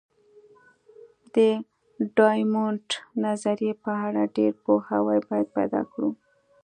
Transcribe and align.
د 1.35 1.37
ډایمونډ 2.17 2.87
نظریې 3.25 3.71
په 3.83 3.91
اړه 4.05 4.23
ډېر 4.37 4.53
پوهاوی 4.63 5.19
باید 5.27 5.47
پیدا 5.57 5.81
کړو. 5.91 6.09